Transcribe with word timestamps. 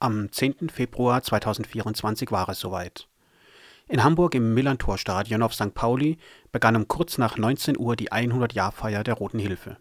Am 0.00 0.30
10. 0.30 0.70
Februar 0.70 1.24
2024 1.24 2.30
war 2.30 2.48
es 2.48 2.60
soweit. 2.60 3.08
In 3.88 4.04
Hamburg 4.04 4.36
im 4.36 4.54
Millantor-Stadion 4.54 5.42
auf 5.42 5.54
St. 5.54 5.74
Pauli 5.74 6.18
begann 6.52 6.76
um 6.76 6.86
kurz 6.86 7.18
nach 7.18 7.36
19 7.36 7.76
Uhr 7.76 7.96
die 7.96 8.12
100-Jahr-Feier 8.12 9.02
der 9.02 9.14
Roten 9.14 9.40
Hilfe. 9.40 9.76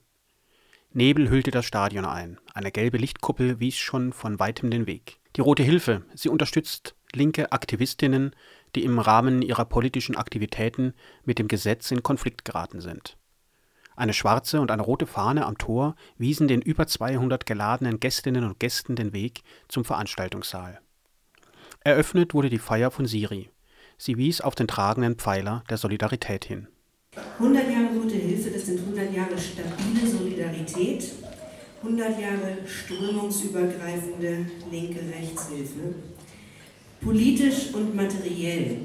Nebel 0.92 1.30
hüllte 1.30 1.52
das 1.52 1.66
Stadion 1.66 2.04
ein. 2.04 2.40
Eine 2.56 2.72
gelbe 2.72 2.98
Lichtkuppel 2.98 3.60
wies 3.60 3.78
schon 3.78 4.12
von 4.12 4.40
weitem 4.40 4.72
den 4.72 4.88
Weg. 4.88 5.20
Die 5.36 5.42
Rote 5.42 5.62
Hilfe, 5.62 6.02
sie 6.16 6.30
unterstützt 6.30 6.96
linke 7.14 7.52
Aktivistinnen, 7.52 8.36
die 8.76 8.86
im 8.86 8.98
Rahmen 8.98 9.44
ihrer 9.44 9.66
politischen 9.66 10.16
Aktivitäten 10.16 10.96
mit 11.26 11.38
dem 11.38 11.48
Gesetz 11.48 11.92
in 11.92 12.02
Konflikt 12.02 12.44
geraten 12.44 12.82
sind. 12.82 13.18
Eine 13.98 14.14
schwarze 14.14 14.62
und 14.62 14.70
eine 14.70 14.84
rote 14.84 15.08
Fahne 15.08 15.48
am 15.48 15.58
Tor 15.58 15.96
wiesen 16.20 16.48
den 16.48 16.62
über 16.62 16.86
200 16.86 17.48
geladenen 17.48 18.00
Gästinnen 18.00 18.44
und 18.44 18.60
Gästen 18.60 18.96
den 18.96 19.12
Weg 19.12 19.42
zum 19.70 19.84
Veranstaltungssaal. 19.84 20.80
Eröffnet 21.84 22.36
wurde 22.36 22.52
die 22.52 22.60
Feier 22.60 22.92
von 22.92 23.08
Siri. 23.08 23.50
Sie 23.98 24.16
wies 24.18 24.40
auf 24.40 24.54
den 24.54 24.68
tragenden 24.68 25.16
Pfeiler 25.16 25.64
der 25.68 25.78
Solidarität 25.78 26.46
hin. 26.46 26.68
100 27.40 27.72
Jahre 27.72 27.98
Rote 28.00 28.14
Hilfe, 28.14 28.52
das 28.52 28.68
sind 28.68 28.82
100 28.82 29.12
Jahre 29.12 29.36
stabile 29.36 30.08
Solidarität, 30.08 31.12
100 31.82 32.22
Jahre 32.22 32.58
strömungsübergreifende 32.68 34.46
linke 34.70 35.00
Rechtshilfe, 35.00 35.96
politisch 37.02 37.74
und 37.74 37.96
materiell. 37.96 38.82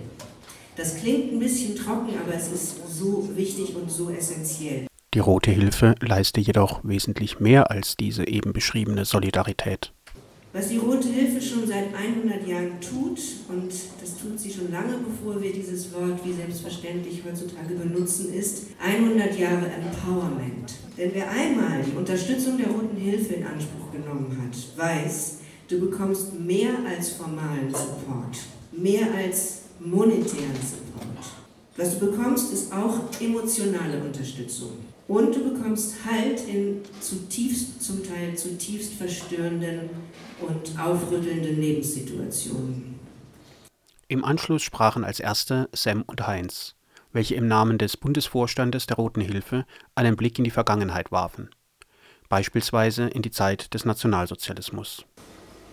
Das 0.75 0.97
klingt 0.97 1.35
ein 1.35 1.39
bisschen 1.39 1.77
trocken, 1.77 2.19
aber 2.19 2.35
es 2.35 2.51
ist 2.51 2.77
so 2.89 3.29
wichtig 3.37 3.77
und 3.77 3.91
so 3.91 4.09
essentiell. 4.09 4.87
Die 5.15 5.19
Rote 5.19 5.51
Hilfe 5.51 5.95
leiste 6.01 6.41
jedoch 6.41 6.81
wesentlich 6.85 7.39
mehr 7.39 7.71
als 7.71 7.99
diese 7.99 8.27
eben 8.27 8.55
beschriebene 8.55 9.05
Solidarität. 9.05 9.93
Was 10.55 10.69
die 10.69 10.79
Rote 10.79 11.07
Hilfe 11.07 11.39
schon 11.43 11.67
seit 11.67 11.95
100 11.95 12.49
Jahren 12.49 12.81
tut, 12.81 13.21
und 13.51 13.71
das 14.01 14.17
tut 14.17 14.41
sie 14.41 14.51
schon 14.51 14.73
lange 14.73 14.97
bevor 15.07 15.43
wir 15.43 15.53
dieses 15.53 15.93
Wort 15.93 16.25
wie 16.25 16.33
selbstverständlich 16.33 17.23
heutzutage 17.27 17.75
benutzen, 17.75 18.33
ist 18.33 18.69
100 18.83 19.39
Jahre 19.39 19.67
Empowerment. 19.67 20.73
Denn 20.97 21.11
wer 21.13 21.31
einmal 21.31 21.83
die 21.83 21.95
Unterstützung 21.95 22.57
der 22.57 22.69
Roten 22.69 22.97
Hilfe 22.97 23.35
in 23.35 23.47
Anspruch 23.47 23.93
genommen 23.93 24.35
hat, 24.41 24.57
weiß, 24.79 25.41
du 25.69 25.79
bekommst 25.79 26.41
mehr 26.41 26.73
als 26.89 27.11
formalen 27.11 27.69
Support, 27.69 28.39
mehr 28.73 29.13
als 29.15 29.65
monetären 29.79 30.57
Support. 30.57 31.03
Was 31.77 31.99
du 31.99 32.07
bekommst, 32.07 32.51
ist 32.51 32.73
auch 32.73 32.99
emotionale 33.21 34.03
Unterstützung. 34.03 34.71
Und 35.13 35.35
du 35.35 35.53
bekommst 35.53 35.97
Halt 36.11 36.41
in 36.49 36.81
zutiefst, 37.01 37.83
zum 37.83 38.03
Teil 38.03 38.35
zutiefst 38.35 38.95
verstörenden 38.95 39.91
und 40.41 40.81
aufrüttelnden 40.81 41.61
Lebenssituationen. 41.61 42.99
Im 44.09 44.25
Anschluss 44.25 44.63
sprachen 44.63 45.05
als 45.05 45.21
erste 45.21 45.69
Sam 45.75 46.03
und 46.07 46.27
Heinz, 46.27 46.77
welche 47.13 47.35
im 47.35 47.47
Namen 47.47 47.77
des 47.77 47.99
Bundesvorstandes 47.99 48.87
der 48.87 48.97
Roten 48.97 49.21
Hilfe 49.21 49.67
einen 49.95 50.17
Blick 50.17 50.39
in 50.39 50.45
die 50.45 50.51
Vergangenheit 50.51 51.13
warfen, 51.13 51.51
beispielsweise 52.31 53.09
in 53.09 53.21
die 53.21 53.31
Zeit 53.31 53.75
des 53.75 53.85
Nationalsozialismus. 53.85 55.05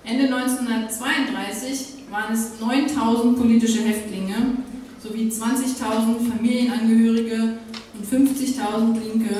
Ende 0.03 0.25
1932 0.35 2.11
waren 2.11 2.33
es 2.33 2.59
9000 2.59 3.37
politische 3.37 3.83
Häftlinge 3.85 4.57
sowie 5.01 5.29
20.000 5.29 6.29
Familienangehörige 6.29 7.57
und 7.99 8.07
50.000 8.07 8.99
Linke 8.99 9.35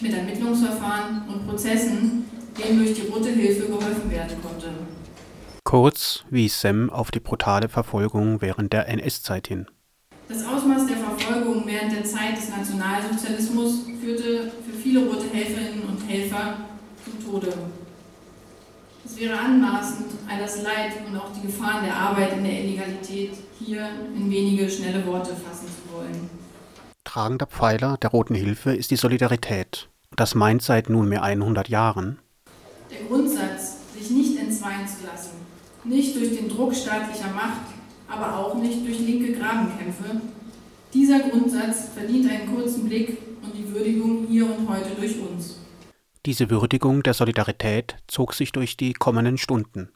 mit 0.00 0.12
Ermittlungsverfahren 0.12 1.22
und 1.28 1.46
Prozessen, 1.46 2.24
denen 2.58 2.78
durch 2.78 2.94
die 2.94 3.06
Rote 3.08 3.30
Hilfe 3.30 3.66
geholfen 3.66 4.10
werden 4.10 4.36
konnte. 4.42 4.68
Kurz 5.64 6.24
wies 6.30 6.60
Sem 6.60 6.90
auf 6.90 7.10
die 7.10 7.20
brutale 7.20 7.68
Verfolgung 7.68 8.40
während 8.40 8.72
der 8.72 8.88
NS-Zeit 8.88 9.48
hin. 9.48 9.66
Das 10.28 10.44
Ausmaß 10.46 10.86
der 10.86 10.96
Verfolgung 10.96 11.64
während 11.66 11.92
der 11.92 12.04
Zeit 12.04 12.36
des 12.36 12.50
Nationalsozialismus 12.50 13.86
führte 14.00 14.52
für 14.64 14.76
viele 14.76 15.06
rote 15.06 15.28
Helferinnen 15.32 15.82
und 15.84 16.08
Helfer 16.08 16.58
zum 17.04 17.32
Tode. 17.32 17.52
Es 19.04 19.18
wäre 19.18 19.38
anmaßend, 19.38 20.06
all 20.28 20.38
das 20.38 20.62
Leid 20.62 20.92
und 21.06 21.16
auch 21.16 21.32
die 21.32 21.46
Gefahren 21.46 21.84
der 21.84 21.96
Arbeit 21.96 22.34
in 22.36 22.44
der 22.44 22.64
Illegalität 22.64 23.32
hier 23.58 23.88
in 24.14 24.30
wenige 24.30 24.70
schnelle 24.70 25.04
Worte 25.06 25.30
fassen 25.30 25.66
zu 25.66 25.94
wollen. 25.94 26.39
Tragender 27.12 27.46
Pfeiler 27.46 27.96
der 27.96 28.10
Roten 28.10 28.36
Hilfe 28.36 28.72
ist 28.72 28.92
die 28.92 28.96
Solidarität. 28.96 29.88
Das 30.14 30.36
meint 30.36 30.62
seit 30.62 30.88
nunmehr 30.88 31.24
100 31.24 31.68
Jahren. 31.68 32.20
Der 32.88 33.04
Grundsatz, 33.08 33.78
sich 33.98 34.10
nicht 34.10 34.38
entzweien 34.38 34.86
zu 34.86 35.04
lassen, 35.04 35.32
nicht 35.82 36.14
durch 36.14 36.36
den 36.36 36.48
Druck 36.48 36.72
staatlicher 36.72 37.32
Macht, 37.34 37.62
aber 38.06 38.38
auch 38.38 38.54
nicht 38.54 38.86
durch 38.86 39.00
linke 39.00 39.32
Grabenkämpfe, 39.32 40.20
dieser 40.94 41.18
Grundsatz 41.18 41.88
verdient 41.96 42.30
einen 42.30 42.54
kurzen 42.54 42.88
Blick 42.88 43.18
und 43.42 43.56
die 43.56 43.68
Würdigung 43.74 44.28
hier 44.28 44.44
und 44.44 44.68
heute 44.68 44.94
durch 44.94 45.18
uns. 45.18 45.58
Diese 46.26 46.48
Würdigung 46.48 47.02
der 47.02 47.14
Solidarität 47.14 47.96
zog 48.06 48.34
sich 48.34 48.52
durch 48.52 48.76
die 48.76 48.92
kommenden 48.92 49.36
Stunden. 49.36 49.90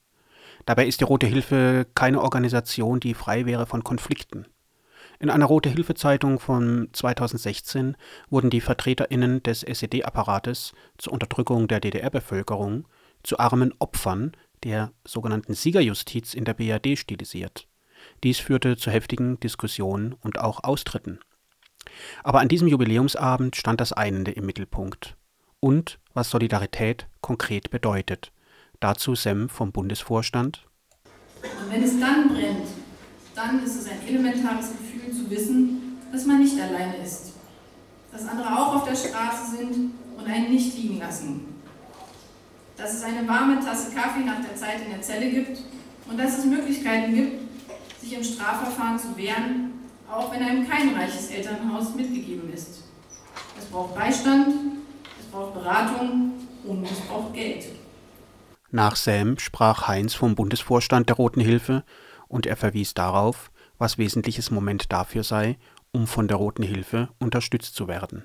Dabei 0.66 0.88
ist 0.88 0.98
die 0.98 1.04
Rote 1.04 1.28
Hilfe 1.28 1.86
keine 1.94 2.20
Organisation, 2.20 2.98
die 2.98 3.14
frei 3.14 3.46
wäre 3.46 3.66
von 3.66 3.84
Konflikten. 3.84 4.48
In 5.18 5.30
einer 5.30 5.46
Rote 5.46 5.68
Hilfe 5.68 5.94
Zeitung 5.94 6.40
von 6.40 6.88
2016 6.92 7.96
wurden 8.30 8.50
die 8.50 8.60
Vertreterinnen 8.60 9.42
des 9.42 9.62
SED-Apparates 9.62 10.72
zur 10.98 11.12
Unterdrückung 11.12 11.68
der 11.68 11.80
DDR-Bevölkerung 11.80 12.86
zu 13.22 13.38
armen 13.38 13.72
Opfern 13.78 14.32
der 14.64 14.92
sogenannten 15.04 15.54
Siegerjustiz 15.54 16.34
in 16.34 16.44
der 16.44 16.54
BRD 16.54 16.98
stilisiert. 16.98 17.68
Dies 18.22 18.38
führte 18.38 18.76
zu 18.76 18.90
heftigen 18.90 19.38
Diskussionen 19.40 20.14
und 20.20 20.38
auch 20.38 20.64
Austritten. 20.64 21.20
Aber 22.22 22.40
an 22.40 22.48
diesem 22.48 22.68
Jubiläumsabend 22.68 23.56
stand 23.56 23.80
das 23.80 23.92
Einende 23.92 24.32
im 24.32 24.46
Mittelpunkt. 24.46 25.16
Und 25.60 25.98
was 26.12 26.30
Solidarität 26.30 27.08
konkret 27.20 27.70
bedeutet. 27.70 28.32
Dazu 28.80 29.14
Sem 29.14 29.48
vom 29.48 29.72
Bundesvorstand. 29.72 30.66
Und 31.42 31.72
wenn 31.72 31.82
es 31.82 31.98
dann 31.98 32.28
brennt, 32.28 32.68
dann 33.34 33.64
ist 33.64 33.76
es 33.76 33.88
ein 33.88 34.06
elementares 34.06 34.70
Gefühl 34.72 34.83
wissen, 35.30 35.98
dass 36.12 36.26
man 36.26 36.40
nicht 36.40 36.60
alleine 36.60 36.96
ist. 36.96 37.32
Dass 38.12 38.26
andere 38.26 38.48
auch 38.48 38.76
auf 38.76 38.84
der 38.84 38.94
Straße 38.94 39.56
sind 39.56 39.92
und 40.16 40.26
einen 40.26 40.50
nicht 40.50 40.76
liegen 40.76 40.98
lassen. 40.98 41.46
Dass 42.76 42.94
es 42.94 43.02
eine 43.02 43.26
warme 43.26 43.60
Tasse 43.60 43.94
Kaffee 43.94 44.24
nach 44.24 44.40
der 44.40 44.56
Zeit 44.56 44.82
in 44.84 44.90
der 44.90 45.02
Zelle 45.02 45.30
gibt 45.30 45.58
und 46.08 46.18
dass 46.18 46.38
es 46.38 46.44
Möglichkeiten 46.44 47.14
gibt, 47.14 47.40
sich 48.00 48.12
im 48.12 48.24
Strafverfahren 48.24 48.98
zu 48.98 49.16
wehren, 49.16 49.72
auch 50.10 50.32
wenn 50.32 50.42
einem 50.42 50.68
kein 50.68 50.94
reiches 50.94 51.30
Elternhaus 51.30 51.94
mitgegeben 51.94 52.52
ist. 52.52 52.84
Es 53.58 53.64
braucht 53.66 53.94
Beistand, 53.94 54.48
es 55.18 55.26
braucht 55.26 55.54
Beratung 55.54 56.32
und 56.64 56.84
es 56.84 57.00
braucht 57.00 57.34
Geld. 57.34 57.64
Nach 58.70 58.96
Sam 58.96 59.38
sprach 59.38 59.88
Heinz 59.88 60.14
vom 60.14 60.34
Bundesvorstand 60.34 61.08
der 61.08 61.16
Roten 61.16 61.40
Hilfe 61.40 61.84
und 62.28 62.46
er 62.46 62.56
verwies 62.56 62.94
darauf, 62.94 63.50
was 63.78 63.98
wesentliches 63.98 64.50
Moment 64.50 64.92
dafür 64.92 65.24
sei, 65.24 65.58
um 65.92 66.06
von 66.06 66.28
der 66.28 66.36
Roten 66.36 66.62
Hilfe 66.62 67.08
unterstützt 67.18 67.74
zu 67.74 67.88
werden. 67.88 68.24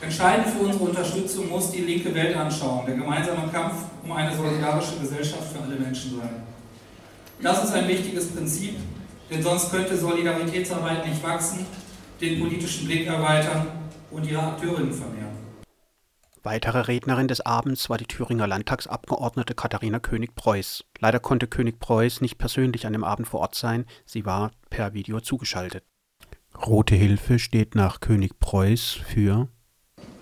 Entscheidend 0.00 0.48
für 0.48 0.60
unsere 0.60 0.84
Unterstützung 0.84 1.50
muss 1.50 1.70
die 1.70 1.82
linke 1.82 2.14
Weltanschauung, 2.14 2.86
der 2.86 2.96
gemeinsame 2.96 3.48
Kampf 3.52 3.74
um 4.02 4.12
eine 4.12 4.34
solidarische 4.34 4.98
Gesellschaft 4.98 5.52
für 5.52 5.62
alle 5.62 5.76
Menschen 5.76 6.16
sein. 6.16 6.42
Das 7.42 7.64
ist 7.64 7.72
ein 7.72 7.86
wichtiges 7.86 8.28
Prinzip, 8.28 8.76
denn 9.30 9.42
sonst 9.42 9.70
könnte 9.70 9.96
Solidaritätsarbeit 9.96 11.06
nicht 11.06 11.22
wachsen, 11.22 11.66
den 12.20 12.40
politischen 12.40 12.86
Blick 12.86 13.06
erweitern 13.06 13.66
und 14.10 14.28
ihre 14.28 14.42
Akteurinnen 14.42 14.92
vermehren. 14.92 15.39
Weitere 16.42 16.80
Rednerin 16.80 17.28
des 17.28 17.42
Abends 17.42 17.90
war 17.90 17.98
die 17.98 18.06
Thüringer 18.06 18.46
Landtagsabgeordnete 18.46 19.54
Katharina 19.54 19.98
König-Preuß. 19.98 20.84
Leider 20.98 21.20
konnte 21.20 21.46
König-Preuß 21.46 22.22
nicht 22.22 22.38
persönlich 22.38 22.86
an 22.86 22.94
dem 22.94 23.04
Abend 23.04 23.28
vor 23.28 23.40
Ort 23.40 23.54
sein, 23.54 23.84
sie 24.06 24.24
war 24.24 24.50
per 24.70 24.94
Video 24.94 25.20
zugeschaltet. 25.20 25.84
Rote 26.66 26.94
Hilfe 26.94 27.38
steht 27.38 27.74
nach 27.74 28.00
König-Preuß 28.00 29.00
für 29.06 29.48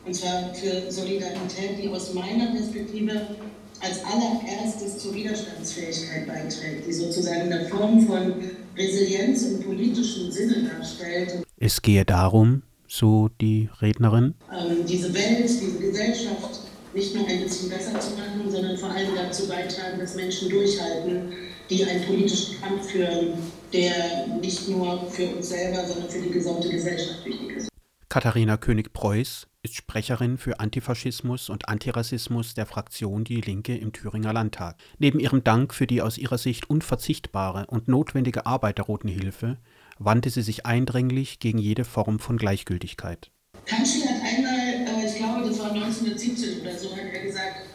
und 0.04 0.14
zwar 0.14 0.54
für 0.54 0.90
Solidarität, 0.90 1.82
die 1.82 1.88
aus 1.88 2.14
meiner 2.14 2.46
Perspektive 2.46 3.36
als 3.80 4.02
allererstes 4.04 4.98
zur 4.98 5.14
Widerstandsfähigkeit 5.14 6.26
beiträgt, 6.26 6.86
die 6.86 6.92
sozusagen 6.92 7.42
eine 7.42 7.66
Form 7.66 8.00
von 8.06 8.32
Resilienz 8.76 9.42
im 9.44 9.62
politischen 9.62 10.32
Sinne 10.32 10.70
darstellt. 10.70 11.46
Es 11.58 11.82
gehe 11.82 12.04
darum, 12.04 12.62
so 12.88 13.28
die 13.40 13.68
Rednerin. 13.80 14.34
Ähm, 14.52 14.84
diese 14.86 15.14
Welt, 15.14 15.48
diese 15.48 15.78
Gesellschaft 15.78 16.60
nicht 16.94 17.14
nur 17.14 17.28
ein 17.28 17.42
bisschen 17.42 17.68
besser 17.68 18.00
zu 18.00 18.16
machen, 18.16 18.50
sondern 18.50 18.76
vor 18.76 18.90
allem 18.90 19.14
dazu 19.14 19.46
beitragen, 19.46 19.98
dass 19.98 20.14
Menschen 20.14 20.48
durchhalten, 20.48 21.32
die 21.68 21.84
einen 21.84 22.04
politischen 22.04 22.60
Kampf 22.60 22.90
führen, 22.90 23.34
der 23.72 24.26
nicht 24.40 24.68
nur 24.68 25.08
für 25.10 25.26
uns 25.36 25.48
selber, 25.50 25.86
sondern 25.86 26.10
für 26.10 26.20
die 26.20 26.30
gesamte 26.30 26.68
Gesellschaft 26.68 27.24
wichtig 27.24 27.56
ist. 27.56 27.68
Katharina 28.08 28.56
König-Preuß 28.56 29.48
ist 29.62 29.74
Sprecherin 29.74 30.38
für 30.38 30.60
Antifaschismus 30.60 31.50
und 31.50 31.68
Antirassismus 31.68 32.54
der 32.54 32.64
Fraktion 32.64 33.24
Die 33.24 33.42
Linke 33.42 33.76
im 33.76 33.92
Thüringer 33.92 34.32
Landtag. 34.32 34.76
Neben 34.98 35.20
ihrem 35.20 35.44
Dank 35.44 35.74
für 35.74 35.86
die 35.86 36.00
aus 36.00 36.16
ihrer 36.16 36.38
Sicht 36.38 36.70
unverzichtbare 36.70 37.66
und 37.66 37.86
notwendige 37.86 38.46
Arbeit 38.46 38.78
der 38.78 38.86
Roten 38.86 39.08
Hilfe 39.08 39.58
wandte 39.98 40.30
sie 40.30 40.42
sich 40.42 40.66
eindringlich 40.66 41.38
gegen 41.38 41.58
jede 41.58 41.84
Form 41.84 42.18
von 42.18 42.36
Gleichgültigkeit. 42.36 43.30
Kamschi 43.66 44.00
hat 44.02 44.22
einmal, 44.22 45.02
äh, 45.02 45.06
ich 45.06 45.16
glaube, 45.16 45.48
das 45.48 45.58
war 45.58 45.72
1917 45.72 46.60
oder 46.60 46.78
so, 46.78 46.90
hat 46.92 47.12
er 47.12 47.22
gesagt, 47.22 47.66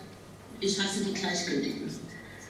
ich 0.59 0.79
hasse 0.79 1.03
die 1.05 1.13
Gleichgültigen. 1.13 1.89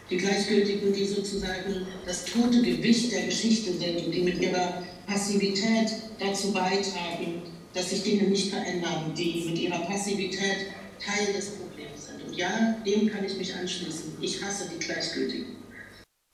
Die 0.10 0.18
Gleichgültigen, 0.18 0.94
die 0.94 1.06
sozusagen 1.06 1.88
das 2.06 2.26
tote 2.26 2.62
Gewicht 2.62 3.12
der 3.12 3.26
Geschichte 3.26 3.74
sind 3.74 4.06
und 4.06 4.12
die 4.12 4.22
mit 4.22 4.40
ihrer 4.40 4.84
Passivität 5.08 5.90
dazu 6.20 6.52
beitragen, 6.52 7.42
dass 7.74 7.90
sich 7.90 8.04
Dinge 8.04 8.24
nicht 8.24 8.52
verändern, 8.52 9.14
die 9.18 9.46
mit 9.50 9.60
ihrer 9.60 9.80
Passivität 9.80 10.68
Teil 11.00 11.34
des 11.34 11.52
Problems 11.52 12.08
sind. 12.08 12.28
Und 12.28 12.38
ja, 12.38 12.76
dem 12.86 13.10
kann 13.10 13.26
ich 13.26 13.38
mich 13.38 13.56
anschließen. 13.56 14.14
Ich 14.22 14.44
hasse 14.44 14.70
die 14.74 14.80
Gleichgültigen. 14.80 15.63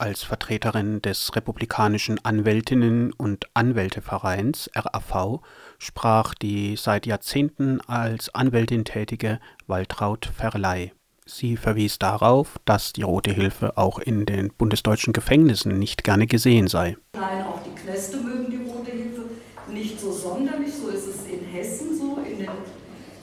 Als 0.01 0.23
Vertreterin 0.23 1.01
des 1.01 1.35
Republikanischen 1.35 2.23
Anwältinnen 2.23 3.11
und 3.11 3.47
Anwältevereins 3.53 4.69
RAV 4.73 5.41
sprach 5.77 6.33
die 6.33 6.77
seit 6.77 7.05
Jahrzehnten 7.05 7.81
als 7.81 8.33
Anwältin 8.33 8.85
tätige 8.85 9.41
Waltraud 9.67 10.31
Verley. 10.33 10.93
Sie 11.25 11.57
verwies 11.57 11.99
darauf, 11.99 12.61
dass 12.63 12.93
die 12.93 13.01
Rote 13.01 13.31
Hilfe 13.31 13.77
auch 13.77 13.99
in 13.99 14.25
den 14.25 14.53
bundesdeutschen 14.53 15.11
Gefängnissen 15.11 15.77
nicht 15.77 16.05
gerne 16.05 16.27
gesehen 16.27 16.69
sei. 16.69 16.95
Nein, 17.15 17.43
auch 17.45 17.61
die 17.61 17.75
Kneste 17.75 18.21
mögen 18.21 18.49
die 18.49 18.69
Rote 18.71 18.91
Hilfe 18.91 19.23
nicht 19.69 19.99
so 19.99 20.13
sonderlich. 20.13 20.75
So 20.75 20.87
ist 20.87 21.07
es 21.07 21.25
in 21.25 21.43
Hessen 21.43 21.99
so, 21.99 22.21
in 22.25 22.37
den 22.37 22.47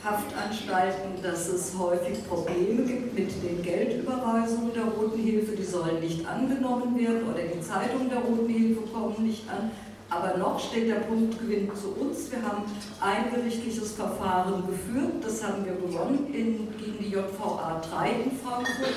Haftanstalten, 0.06 1.20
dass 1.22 1.48
es 1.48 1.76
häufig 1.76 2.26
Probleme 2.28 2.84
gibt 2.84 3.14
mit 3.14 3.42
den 3.42 3.62
Geldüberweisungen 3.62 4.72
der 4.72 4.84
Roten 4.84 5.20
Hilfe. 5.20 5.56
Die 5.56 5.64
sollen 5.64 6.00
nicht 6.00 6.24
angenommen 6.26 6.96
werden 6.96 7.28
oder 7.28 7.42
die 7.42 7.60
Zeitungen 7.60 8.08
der 8.08 8.20
Roten 8.20 8.48
Hilfe 8.48 8.82
kommen 8.92 9.26
nicht 9.26 9.48
an. 9.50 9.72
Aber 10.08 10.38
noch 10.38 10.60
steht 10.60 10.88
der 10.88 11.00
Punktgewinn 11.00 11.68
zu 11.74 11.88
uns. 12.00 12.30
Wir 12.30 12.40
haben 12.40 12.62
ein 13.00 13.34
gerichtliches 13.34 13.92
Verfahren 13.92 14.64
geführt, 14.68 15.14
das 15.22 15.44
haben 15.44 15.64
wir 15.64 15.72
gewonnen 15.72 16.32
in, 16.32 16.68
gegen 16.78 16.98
die 17.00 17.10
JVA 17.10 17.82
3 17.90 18.10
in 18.10 18.30
Frankfurt. 18.30 18.94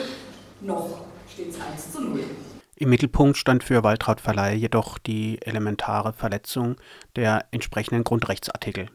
Noch 0.61 1.01
steht 1.27 1.49
es 1.49 1.59
1 1.59 1.91
zu 1.93 2.01
0. 2.01 2.19
Im 2.75 2.89
Mittelpunkt 2.89 3.37
stand 3.37 3.63
für 3.63 3.83
Waltraud 3.83 4.21
Verleih 4.21 4.53
jedoch 4.53 4.99
die 4.99 5.41
elementare 5.41 6.13
Verletzung 6.13 6.75
der 7.15 7.47
entsprechenden 7.51 8.03
Grundrechtsartikel. 8.03 8.89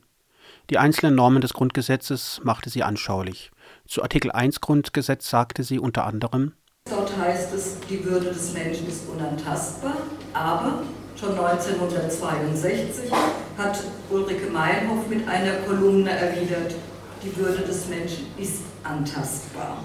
Die 0.70 0.78
einzelnen 0.78 1.14
Normen 1.14 1.42
des 1.42 1.52
Grundgesetzes 1.52 2.40
machte 2.42 2.70
sie 2.70 2.82
anschaulich. 2.82 3.50
Zu 3.86 4.02
Artikel 4.02 4.32
1 4.32 4.62
Grundgesetz 4.62 5.28
sagte 5.28 5.62
sie 5.62 5.78
unter 5.78 6.06
anderem, 6.06 6.54
Dort 6.88 7.16
heißt 7.18 7.54
es, 7.54 7.78
die 7.88 8.02
Würde 8.04 8.26
des 8.26 8.52
Menschen 8.54 8.88
ist 8.88 9.08
unantastbar, 9.08 9.96
aber 10.32 10.82
schon 11.16 11.30
1962 11.38 13.10
hat 13.58 13.82
Ulrike 14.10 14.50
Meinhoff 14.50 15.06
mit 15.08 15.26
einer 15.28 15.54
Kolumne 15.66 16.10
erwidert, 16.10 16.74
die 17.22 17.36
Würde 17.36 17.62
des 17.62 17.88
Menschen 17.88 18.26
ist 18.38 18.62
antastbar. 18.84 19.84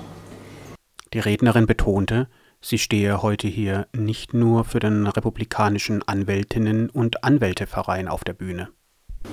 Die 1.14 1.20
Rednerin 1.20 1.66
betonte, 1.66 2.28
sie 2.62 2.78
stehe 2.78 3.22
heute 3.22 3.48
hier 3.48 3.88
nicht 3.94 4.34
nur 4.34 4.64
für 4.64 4.80
den 4.80 5.08
republikanischen 5.08 6.08
Anwältinnen 6.08 6.90
und 6.90 7.24
Anwälteverein 7.24 8.08
auf 8.08 8.24
der 8.24 8.34
Bühne. 8.34 8.70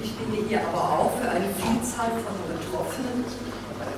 Ich 0.03 0.11
stehe 0.11 0.45
hier 0.49 0.69
aber 0.69 0.83
auch 0.83 0.96
Vielzahl 2.07 2.23
von 2.23 2.39
Betroffenen, 2.47 3.25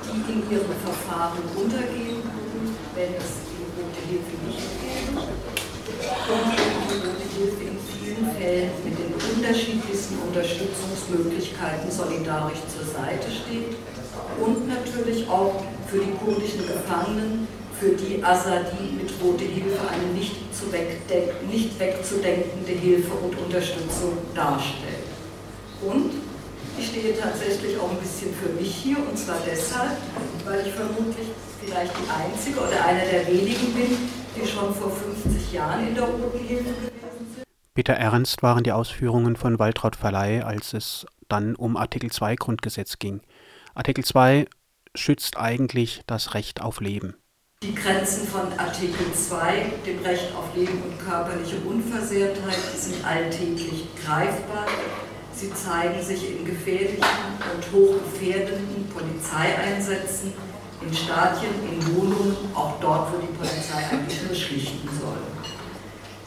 die 0.05 0.32
in 0.32 0.40
ihren 0.50 0.75
Verfahren 0.81 1.44
untergehen 1.55 2.25
würden, 2.25 2.76
wenn 2.94 3.12
es 3.20 3.44
die 3.44 3.60
Rote 3.76 4.00
Hilfe 4.08 4.37
nicht 4.46 4.64
gäbe. 4.81 5.20
Und 5.20 6.44
die 6.49 6.96
Rote 7.05 7.28
Hilfe 7.37 7.62
in 7.69 7.76
vielen 7.84 8.25
Fällen 8.32 8.70
mit 8.84 8.96
den 8.99 9.12
unterschiedlichsten 9.12 10.16
Unterstützungsmöglichkeiten 10.26 11.90
solidarisch 11.90 12.64
zur 12.72 12.87
Seite 12.87 13.28
steht. 13.28 13.76
Und 14.40 14.69
natürlich 14.69 15.28
auch 15.28 15.64
für 15.87 15.99
die 15.99 16.12
kurdischen 16.12 16.66
Gefangenen, 16.66 17.49
für 17.78 17.90
die 17.90 18.22
Assadi 18.25 18.96
mit 18.96 19.11
Rote 19.22 19.44
Hilfe 19.44 19.84
eine 19.88 20.12
nicht, 20.14 20.37
zu 20.54 20.66
nicht 21.50 21.78
wegzudenkende 21.78 22.72
Hilfe 22.72 23.12
und 23.14 23.38
Unterstützung 23.38 24.19
darstellt. 24.34 24.98
Stehe 26.99 27.17
tatsächlich 27.17 27.79
auch 27.79 27.91
ein 27.91 27.99
bisschen 27.99 28.35
für 28.35 28.49
mich 28.61 28.75
hier 28.75 28.99
und 28.99 29.17
zwar 29.17 29.39
deshalb, 29.47 29.97
weil 30.45 30.67
ich 30.67 30.73
vermutlich 30.73 31.29
vielleicht 31.65 31.93
die 31.93 32.11
Einzige 32.11 32.59
oder 32.59 32.85
einer 32.85 33.05
der 33.05 33.27
wenigen 33.29 33.73
bin, 33.73 33.97
die 34.35 34.47
schon 34.47 34.75
vor 34.75 34.91
50 34.91 35.53
Jahren 35.53 35.87
in 35.87 35.95
der 35.95 36.05
Roten 36.05 36.39
Hilfe 36.39 36.65
gewesen 36.65 37.35
sind. 37.35 37.45
Bitter 37.75 37.95
ernst 37.95 38.43
waren 38.43 38.65
die 38.65 38.73
Ausführungen 38.73 39.37
von 39.37 39.61
Waltraud 39.61 39.95
Verleih, 39.95 40.45
als 40.45 40.73
es 40.73 41.06
dann 41.29 41.55
um 41.55 41.77
Artikel 41.77 42.11
2 42.11 42.35
Grundgesetz 42.35 42.99
ging. 42.99 43.21
Artikel 43.75 44.05
2 44.05 44.47
schützt 44.97 45.37
eigentlich 45.37 46.03
das 46.09 46.35
Recht 46.35 46.61
auf 46.61 46.81
Leben. 46.81 47.15
Die 47.62 47.75
Grenzen 47.77 48.27
von 48.27 48.53
Artikel 48.59 49.12
2, 49.12 49.73
dem 49.87 50.03
Recht 50.03 50.35
auf 50.35 50.53
Leben 50.56 50.83
und 50.83 50.99
körperliche 50.99 51.59
Unversehrtheit, 51.59 52.59
sind 52.77 53.05
alltäglich 53.05 53.87
greifbar. 54.05 54.67
Sie 55.38 55.55
zeigen 55.55 56.02
sich 56.02 56.32
in 56.32 56.44
gefährlichen 56.44 56.99
und 56.99 57.73
hochgefährdenden 57.73 58.88
Polizeieinsätzen, 58.93 60.32
in 60.85 60.93
Stadien, 60.93 61.55
in 61.70 61.94
Wohnungen, 61.94 62.37
auch 62.55 62.81
dort, 62.81 63.12
wo 63.12 63.19
die 63.19 63.32
Polizei 63.38 63.87
eigentlich 63.88 64.20
nur 64.26 64.35
schlichten 64.35 64.88
soll. 65.00 65.19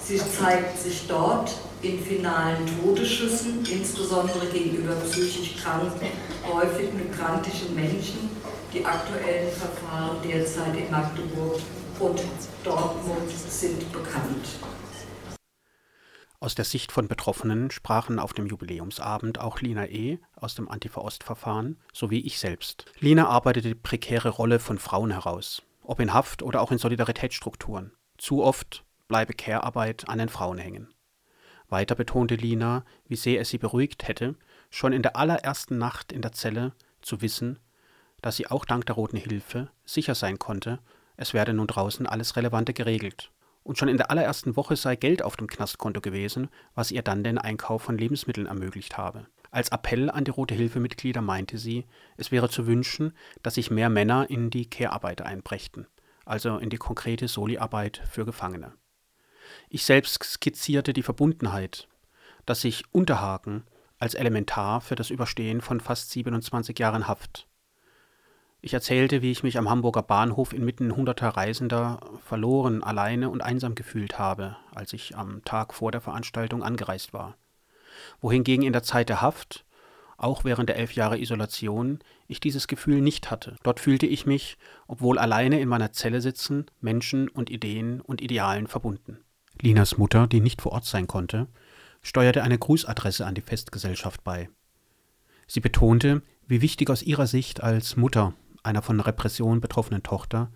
Sie 0.02 0.18
zeigt 0.18 0.80
sich 0.80 1.08
dort 1.10 1.52
in 1.82 2.02
finalen 2.02 2.66
Todesschüssen, 2.82 3.66
insbesondere 3.70 4.46
gegenüber 4.46 4.96
psychisch 4.96 5.58
kranken, 5.62 6.08
häufig 6.48 6.94
migrantischen 6.94 7.76
Menschen. 7.76 8.30
Die 8.74 8.86
aktuellen 8.86 9.52
Verfahren 9.52 10.18
derzeit 10.24 10.78
in 10.78 10.90
Magdeburg 10.90 11.60
und 12.00 12.22
Dortmund 12.64 13.30
sind 13.50 13.92
bekannt. 13.92 14.48
Aus 16.44 16.56
der 16.56 16.66
Sicht 16.66 16.92
von 16.92 17.08
Betroffenen 17.08 17.70
sprachen 17.70 18.18
auf 18.18 18.34
dem 18.34 18.48
Jubiläumsabend 18.48 19.40
auch 19.40 19.62
Lina 19.62 19.86
E. 19.86 20.18
aus 20.36 20.56
dem 20.56 20.70
Antifa-Ost-Verfahren 20.70 21.78
sowie 21.94 22.22
ich 22.22 22.40
selbst. 22.40 22.92
Lina 23.00 23.28
arbeitete 23.28 23.68
die 23.68 23.76
prekäre 23.76 24.30
Rolle 24.30 24.58
von 24.58 24.80
Frauen 24.80 25.12
heraus, 25.12 25.62
ob 25.84 26.00
in 26.00 26.16
Haft 26.16 26.42
oder 26.42 26.62
auch 26.62 26.72
in 26.72 26.80
Solidaritätsstrukturen. 26.80 27.92
Zu 28.18 28.44
oft 28.44 28.84
bleibe 29.08 29.34
Care-Arbeit 29.34 30.10
an 30.10 30.18
den 30.18 30.30
Frauen 30.30 30.58
hängen. 30.58 30.92
Weiter 31.70 31.94
betonte 31.94 32.34
Lina, 32.34 32.86
wie 33.08 33.18
sehr 33.18 33.40
es 33.40 33.50
sie 33.50 33.60
beruhigt 33.60 34.08
hätte, 34.08 34.34
schon 34.72 34.94
in 34.94 35.04
der 35.04 35.18
allerersten 35.18 35.78
Nacht 35.78 36.12
in 36.12 36.24
der 36.24 36.32
Zelle 36.32 36.74
zu 37.04 37.22
wissen, 37.22 37.60
dass 38.24 38.38
sie 38.38 38.48
auch 38.48 38.66
dank 38.66 38.88
der 38.88 38.96
Roten 38.96 39.18
Hilfe 39.18 39.70
sicher 39.86 40.16
sein 40.16 40.40
konnte, 40.40 40.80
es 41.18 41.36
werde 41.36 41.54
nun 41.54 41.68
draußen 41.68 42.08
alles 42.08 42.36
Relevante 42.36 42.74
geregelt 42.74 43.32
und 43.64 43.78
schon 43.78 43.88
in 43.88 43.98
der 43.98 44.10
allerersten 44.10 44.56
Woche 44.56 44.76
sei 44.76 44.96
Geld 44.96 45.22
auf 45.22 45.38
dem 45.38 45.48
Knastkonto 45.48 46.02
gewesen, 46.02 46.50
was 46.74 46.92
ihr 46.92 47.02
dann 47.02 47.24
den 47.24 47.38
Einkauf 47.38 47.84
von 47.84 47.98
Lebensmitteln 47.98 48.48
ermöglicht 48.48 48.98
habe. 48.98 49.28
Als 49.52 49.70
Appell 49.70 50.10
an 50.10 50.24
die 50.24 50.32
Rote 50.32 50.56
Hilfe-Mitglieder 50.56 51.22
meinte 51.22 51.58
sie, 51.58 51.86
es 52.18 52.32
wäre 52.32 52.50
zu 52.50 52.68
wünschen, 52.68 53.14
dass 53.44 53.56
sich 53.56 53.70
mehr 53.70 53.90
Männer 53.90 54.30
in 54.30 54.50
die 54.50 54.70
Care-Arbeit 54.70 55.22
einbrächten, 55.22 55.88
also 56.26 56.58
in 56.58 56.70
die 56.70 56.78
konkrete 56.78 57.28
Soli-Arbeit 57.28 58.02
für 58.10 58.26
Gefangene. 58.26 58.74
Ich 59.70 59.84
selbst 59.84 60.24
skizzierte 60.24 60.94
die 60.94 61.04
Verbundenheit, 61.04 61.88
dass 62.46 62.62
sich 62.62 62.84
Unterhaken 62.92 63.64
als 64.00 64.16
elementar 64.16 64.82
für 64.82 64.96
das 64.96 65.10
Überstehen 65.10 65.62
von 65.62 65.80
fast 65.80 66.12
27 66.12 66.80
Jahren 66.80 67.08
Haft 67.08 67.48
ich 68.62 68.74
erzählte, 68.74 69.24
wie 69.24 69.32
ich 69.32 69.42
mich 69.42 69.58
am 69.58 69.70
Hamburger 69.70 70.04
Bahnhof 70.04 70.54
inmitten 70.54 70.96
hunderter 70.96 71.30
Reisender 71.30 72.00
verloren, 72.24 72.84
alleine 72.84 73.30
und 73.30 73.42
einsam 73.42 73.74
gefühlt 73.74 74.20
habe, 74.20 74.56
als 74.74 74.94
ich 74.94 75.18
am 75.18 75.44
Tag 75.46 75.74
vor 75.74 75.92
der 75.92 76.02
Veranstaltung 76.02 76.62
angereist 76.62 77.12
war. 77.12 77.36
Wohingegen 78.22 78.64
in 78.64 78.74
der 78.74 78.84
Zeit 78.84 79.10
der 79.10 79.22
Haft, 79.22 79.66
auch 80.18 80.44
während 80.44 80.70
der 80.70 80.76
elf 80.76 80.94
Jahre 80.94 81.20
Isolation, 81.20 82.00
ich 82.28 82.40
dieses 82.40 82.68
Gefühl 82.68 83.02
nicht 83.02 83.32
hatte. 83.32 83.56
Dort 83.64 83.80
fühlte 83.80 84.06
ich 84.06 84.28
mich, 84.28 84.58
obwohl 84.88 85.18
alleine 85.18 85.60
in 85.60 85.68
meiner 85.68 85.92
Zelle 85.92 86.22
sitzen, 86.22 86.68
Menschen 86.80 87.28
und 87.30 87.50
Ideen 87.50 88.00
und 88.00 88.22
Idealen 88.22 88.68
verbunden. 88.68 89.18
Linas 89.60 89.98
Mutter, 89.98 90.28
die 90.28 90.40
nicht 90.40 90.62
vor 90.62 90.74
Ort 90.74 90.86
sein 90.86 91.08
konnte, 91.08 91.48
steuerte 92.04 92.44
eine 92.44 92.60
Grußadresse 92.60 93.26
an 93.26 93.34
die 93.34 93.42
Festgesellschaft 93.42 94.24
bei. 94.24 94.50
Sie 95.48 95.60
betonte, 95.60 96.22
wie 96.48 96.62
wichtig 96.62 96.92
aus 96.92 97.02
ihrer 97.02 97.26
Sicht 97.26 97.64
als 97.64 97.98
Mutter 97.98 98.34
einer 98.64 98.82
von 98.82 99.00
Repression 99.00 99.62
betroffenen 99.62 100.04
Tochter 100.04 100.52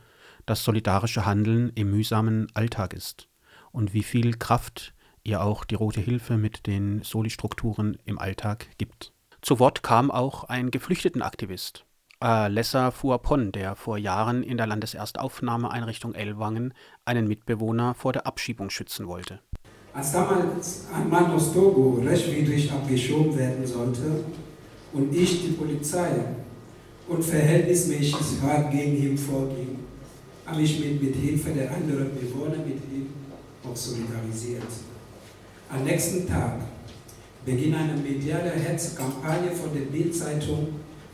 das 0.46 0.64
solidarische 0.64 1.26
Handeln 1.26 1.72
im 1.76 1.92
mühsamen 1.92 2.48
Alltag 2.54 2.94
ist 2.94 3.28
und 3.72 3.94
wie 3.94 4.04
viel 4.04 4.34
Kraft 4.38 4.94
ihr 5.24 5.42
auch 5.42 5.66
die 5.66 5.76
Rote 5.76 6.02
Hilfe 6.02 6.38
mit 6.38 6.68
den 6.68 7.02
Soli-Strukturen 7.02 7.98
im 8.06 8.20
Alltag 8.20 8.68
gibt. 8.78 9.12
Zu 9.42 9.60
Wort 9.60 9.84
kam 9.84 10.12
auch 10.12 10.44
ein 10.46 10.72
Geflüchtetenaktivist, 10.72 11.86
Alessa 12.20 12.92
Fuapon, 12.92 13.52
der 13.52 13.76
vor 13.76 13.98
Jahren 13.98 14.42
in 14.42 14.58
der 14.58 14.68
Landeserstaufnahmeeinrichtung 14.68 16.16
Ellwangen 16.16 16.74
einen 17.04 17.28
Mitbewohner 17.28 17.94
vor 17.94 18.14
der 18.14 18.26
Abschiebung 18.26 18.70
schützen 18.70 19.08
wollte. 19.08 19.40
Als 19.94 20.12
damals 20.14 20.88
ein 20.94 21.10
Mann 21.10 21.32
aus 21.32 21.54
Togo 21.54 22.02
rechtswidrig 22.06 22.72
abgeschoben 22.72 23.38
werden 23.38 23.66
sollte 23.66 24.24
und 24.94 25.14
ich 25.14 25.46
die 25.46 25.52
Polizei 25.52 26.10
und 27.08 27.24
verhältnismäßig 27.24 28.42
hart 28.42 28.72
gegen 28.72 28.98
ihn 28.98 29.18
vorging, 29.18 29.80
habe 30.46 30.62
ich 30.62 30.80
mich 30.80 31.02
mit 31.02 31.16
Hilfe 31.16 31.52
der 31.52 31.72
anderen 31.72 32.10
Bewohner 32.14 32.58
mit 32.58 32.78
ihm 32.92 33.08
auch 33.64 33.76
solidarisiert. 33.76 34.64
Am 35.70 35.84
nächsten 35.84 36.28
Tag 36.28 36.62
beginnt 37.46 37.76
eine 37.76 37.98
mediale 37.98 38.52
Hetzkampagne 38.52 39.52
von 39.52 39.74
der 39.74 39.82
Bildzeitung 39.82 40.68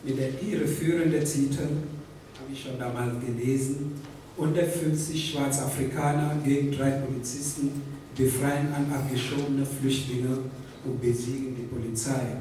mit 0.04 0.18
der 0.18 0.30
irreführenden 0.42 1.24
Titel, 1.24 1.64
habe 1.64 2.52
ich 2.52 2.62
schon 2.62 2.80
damals 2.80 3.14
gelesen, 3.26 3.92
150 4.38 5.32
Schwarzafrikaner 5.32 6.38
gegen 6.44 6.72
drei 6.72 6.92
Polizisten 6.92 7.82
befreien 8.18 8.74
an 8.74 8.92
abgeschobene 8.92 9.66
Flüchtlinge 9.66 10.38
und 10.86 11.02
besiegen 11.02 11.56
die 11.56 11.64
Polizei. 11.64 12.38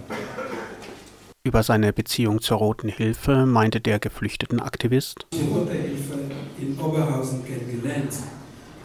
Über 1.43 1.63
seine 1.63 1.95
Beziehung 1.95 2.43
zur 2.43 2.59
Roten 2.59 2.91
Hilfe 2.91 3.47
meinte 3.47 3.81
der 3.81 3.99
Geflüchtetenaktivist. 3.99 5.27
Die 5.33 5.51
Rote 5.51 5.73
Hilfe 5.73 6.19
in 6.61 6.79
Oberhausen 6.79 7.43
kennengelernt, 7.47 8.13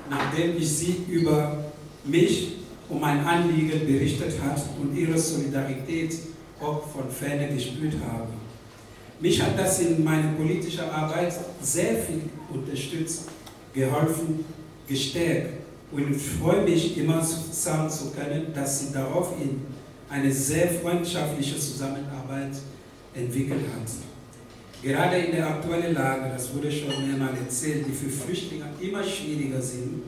nachdem 0.10 0.56
ich 0.56 0.70
sie 0.70 1.04
über 1.10 1.66
mich 2.06 2.54
und 2.88 3.02
mein 3.02 3.26
Anliegen 3.26 3.86
berichtet 3.86 4.42
hat 4.42 4.62
und 4.82 4.96
ihre 4.96 5.18
Solidarität 5.18 6.18
auch 6.62 6.88
von 6.88 7.12
Ferne 7.12 7.54
gespürt 7.54 7.96
habe. 8.10 8.30
Mich 9.20 9.42
hat 9.42 9.60
das 9.60 9.82
in 9.82 10.02
meiner 10.02 10.32
politischen 10.32 10.90
Arbeit 10.90 11.34
sehr 11.62 11.98
viel 11.98 12.22
unterstützt, 12.54 13.28
geholfen, 13.74 14.46
gestärkt 14.88 15.58
und 15.92 16.10
ich 16.10 16.22
freue 16.22 16.64
mich 16.64 16.98
immer 16.98 17.22
sagen 17.22 17.90
zu 17.90 18.12
können, 18.12 18.54
dass 18.54 18.80
sie 18.80 18.94
daraufhin 18.94 19.60
eine 20.10 20.32
sehr 20.32 20.70
freundschaftliche 20.70 21.58
Zusammenarbeit 21.58 22.56
entwickelt 23.14 23.66
hat. 23.74 23.90
Gerade 24.82 25.18
in 25.18 25.32
der 25.32 25.48
aktuellen 25.48 25.96
Lage, 25.96 26.30
das 26.30 26.54
wurde 26.54 26.72
schon 26.72 27.08
mehrmals 27.08 27.40
erzählt, 27.40 27.88
die 27.88 27.92
für 27.92 28.10
Flüchtlinge 28.10 28.66
immer 28.80 29.04
schwieriger 29.04 29.62
sind, 29.62 30.04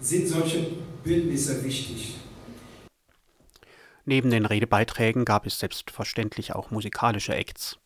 sind 0.00 0.28
solche 0.28 0.66
Bündnisse 1.02 1.62
wichtig. 1.62 2.16
Neben 4.06 4.30
den 4.30 4.46
Redebeiträgen 4.46 5.24
gab 5.24 5.46
es 5.46 5.58
selbstverständlich 5.58 6.54
auch 6.54 6.70
musikalische 6.70 7.34
Acts. 7.34 7.78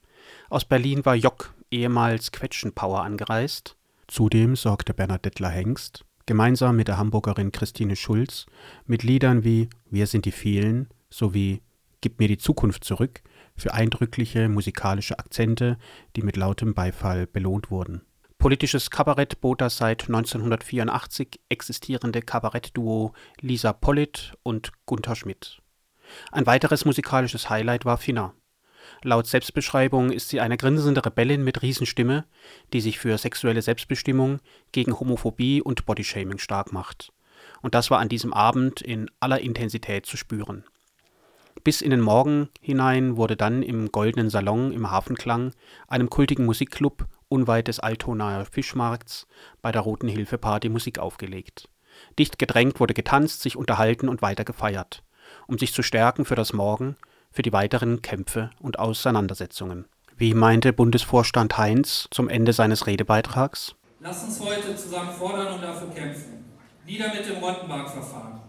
Aus 0.51 0.65
Berlin 0.65 1.05
war 1.05 1.15
Jock, 1.15 1.55
ehemals 1.71 2.33
Quetschenpower, 2.33 3.03
angereist. 3.03 3.77
Zudem 4.09 4.57
sorgte 4.57 4.95
Bernadettler 4.95 5.51
Hengst, 5.51 6.05
gemeinsam 6.27 6.77
mit 6.77 6.89
der 6.89 6.99
Hamburgerin 6.99 7.53
Christine 7.53 7.97
Schulz, 7.97 8.47
mit 8.87 9.03
Liedern 9.03 9.45
wie 9.45 9.69
Wir 9.91 10.07
sind 10.07 10.25
die 10.25 10.33
vielen 10.33 10.89
sowie 11.11 11.63
Gib 12.01 12.21
mir 12.21 12.29
die 12.29 12.39
Zukunft 12.39 12.85
zurück 12.85 13.23
für 13.57 13.75
eindrückliche 13.75 14.49
musikalische 14.49 15.19
Akzente, 15.19 15.79
die 16.15 16.23
mit 16.23 16.37
lautem 16.37 16.75
Beifall 16.75 17.27
belohnt 17.27 17.73
wurden. 17.73 18.03
Politisches 18.39 18.91
Kabarett 18.91 19.41
bot 19.41 19.61
das 19.61 19.79
seit 19.79 20.05
1984 20.05 21.41
existierende 21.49 22.23
Kabarettduo 22.23 23.15
Lisa 23.41 23.73
Pollitt 23.73 24.35
und 24.45 24.71
Gunther 24.87 25.17
Schmidt. 25.17 25.61
Ein 26.31 26.47
weiteres 26.47 26.85
musikalisches 26.85 27.51
Highlight 27.51 27.85
war 27.85 27.99
Finna. 27.99 28.33
Laut 29.03 29.27
Selbstbeschreibung 29.27 30.13
ist 30.13 30.29
sie 30.29 30.41
eine 30.41 30.57
grinsende 30.57 31.05
Rebellin 31.05 31.43
mit 31.43 31.63
Riesenstimme, 31.63 32.27
die 32.73 32.81
sich 32.81 33.01
für 33.01 33.19
sexuelle 33.19 33.61
Selbstbestimmung, 33.61 34.39
gegen 34.71 34.99
Homophobie 34.99 35.61
und 35.61 35.85
Bodyshaming 35.85 36.39
stark 36.39 36.73
macht. 36.73 37.13
Und 37.61 37.75
das 37.75 37.91
war 37.91 37.99
an 37.99 38.09
diesem 38.09 38.33
Abend 38.33 38.81
in 38.81 39.11
aller 39.19 39.41
Intensität 39.41 40.07
zu 40.07 40.17
spüren. 40.17 40.65
Bis 41.65 41.81
in 41.81 41.91
den 41.91 42.01
Morgen 42.01 42.49
hinein 42.61 43.17
wurde 43.17 43.37
dann 43.37 43.63
im 43.63 43.91
Goldenen 43.91 44.31
Salon 44.31 44.73
im 44.73 44.91
Hafenklang, 44.91 45.53
einem 45.87 46.09
kultigen 46.09 46.47
Musikclub 46.47 47.07
unweit 47.29 47.69
des 47.69 47.81
Altonaer 47.81 48.47
Fischmarkts, 48.47 49.27
bei 49.61 49.73
der 49.73 49.83
Roten 49.83 50.09
Hilfe 50.09 50.39
Party 50.39 50.69
Musik 50.69 50.99
aufgelegt. 50.99 51.69
Dicht 52.19 52.39
gedrängt 52.39 52.81
wurde 52.81 52.95
getanzt, 52.95 53.43
sich 53.43 53.57
unterhalten 53.57 54.09
und 54.09 54.23
weiter 54.23 54.45
gefeiert, 54.45 55.03
um 55.47 55.59
sich 55.59 55.73
zu 55.73 55.83
stärken 55.83 56.25
für 56.25 56.37
das 56.37 56.53
Morgen 56.53 56.97
für 57.31 57.43
die 57.43 57.53
weiteren 57.53 58.03
Kämpfe 58.03 58.51
und 58.61 58.79
Auseinandersetzungen. 58.79 59.85
Wie 60.17 60.35
meinte 60.35 60.73
Bundesvorstand 60.73 61.59
Heinz 61.59 62.09
zum 62.11 62.29
Ende 62.29 62.53
seines 62.53 62.87
Redebeitrags? 62.87 63.75
Lass 64.01 64.25
uns 64.25 64.41
heute 64.41 64.75
zusammen 64.75 65.11
fordern 65.11 65.55
und 65.55 65.63
dafür 65.63 65.91
kämpfen. 65.91 66.45
Nieder 66.87 67.13
mit 67.13 67.29
dem 67.29 67.37
Rottenberg-Verfahren. 67.37 68.41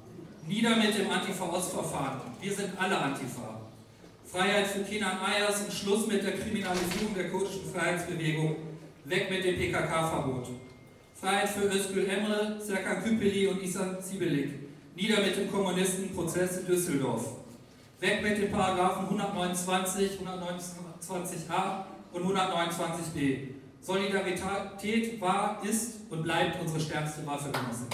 Nieder 0.49 0.75
mit 0.77 0.97
dem 0.97 1.07
Antifa-Ost-Verfahren. 1.11 2.21
Wir 2.41 2.51
sind 2.51 2.71
alle 2.75 2.97
Antifa. 2.97 3.61
Freiheit 4.25 4.65
für 4.65 4.79
Kenan 4.79 5.19
Ayers 5.19 5.61
und 5.61 5.71
Schluss 5.71 6.07
mit 6.07 6.23
der 6.23 6.39
Kriminalisierung 6.39 7.13
der 7.15 7.29
kurdischen 7.29 7.71
Freiheitsbewegung. 7.71 8.55
Weg 9.05 9.29
mit 9.29 9.45
dem 9.45 9.57
PKK-Verbot. 9.57 10.47
Freiheit 11.13 11.49
für 11.49 11.69
Özgül 11.69 12.09
Emre, 12.09 12.59
Serkan 12.59 13.03
Küpeli 13.03 13.45
und 13.45 13.61
Isan 13.61 14.01
Zibelik. 14.01 14.55
Nieder 14.95 15.21
mit 15.21 15.37
dem 15.37 15.51
Kommunistenprozess 15.51 16.61
in 16.61 16.65
Düsseldorf. 16.65 17.27
Weg 17.99 18.23
mit 18.23 18.39
den 18.39 18.51
Paragraphen 18.51 19.05
129, 19.05 20.17
129a 20.19 21.83
und 22.11 22.23
129b. 22.25 23.37
Solidarität 23.81 25.21
war, 25.21 25.61
ist 25.63 25.97
und 26.09 26.23
bleibt 26.23 26.59
unsere 26.59 26.79
stärkste 26.79 27.23
Waffe, 27.27 27.51
Genossen. 27.51 27.85